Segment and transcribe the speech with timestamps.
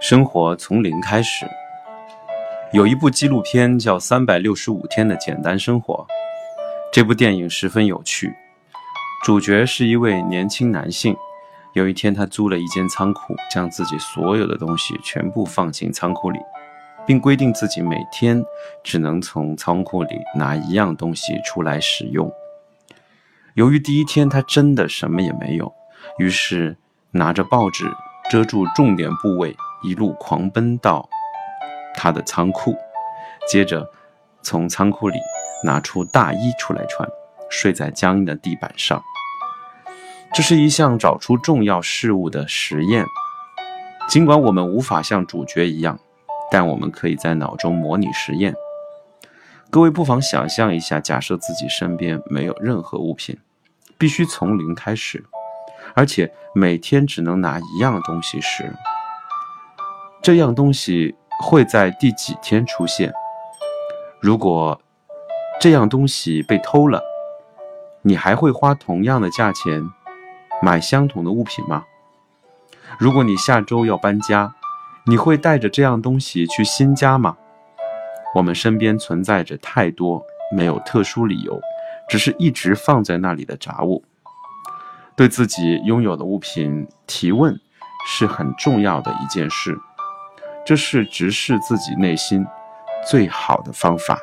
[0.00, 1.46] 生活从零开始。
[2.72, 5.94] 有一部纪录片叫《三百六十五天的简单生活》，
[6.92, 8.34] 这部电影十分有趣。
[9.24, 11.16] 主角是一位年轻男性。
[11.74, 16.38] 有一天，他租了一间仓库，将自己所有的东西全部放进仓库里，
[17.06, 18.42] 并规定自己每天
[18.82, 22.32] 只能从仓库里拿一样东西出来使用。
[23.58, 25.74] 由于第一天他真的什么也没有，
[26.18, 26.76] 于是
[27.10, 27.90] 拿着报纸
[28.30, 29.56] 遮住重点部位。
[29.82, 31.08] 一路狂奔到
[31.96, 32.76] 他的仓库，
[33.48, 33.84] 接着
[34.42, 35.18] 从仓库里
[35.64, 37.08] 拿出大衣出来穿，
[37.50, 39.02] 睡在僵硬的地板上。
[40.32, 43.04] 这是一项找出重要事物的实验。
[44.08, 45.98] 尽管我们无法像主角一样，
[46.48, 48.54] 但我们可以在脑中模拟实验。
[49.68, 53.36] 各位不妨想象一下，假设自己身边没有任何物品，
[53.98, 55.24] 必须从零开始，
[55.94, 58.72] 而且每天只能拿一样东西时。
[60.22, 63.12] 这样东西会在第几天出现？
[64.20, 64.80] 如果
[65.60, 67.02] 这样东西被偷了，
[68.02, 69.82] 你还会花同样的价钱
[70.62, 71.84] 买相同的物品吗？
[72.98, 74.54] 如果你下周要搬家，
[75.06, 77.36] 你会带着这样东西去新家吗？
[78.34, 80.22] 我们身边存在着太多
[80.54, 81.60] 没有特殊理由，
[82.08, 84.04] 只是一直放在那里的杂物。
[85.16, 87.58] 对自己拥有的物品提问
[88.06, 89.78] 是很重要的一件事。
[90.68, 92.44] 这是直视自己内心
[93.08, 94.18] 最好的方法。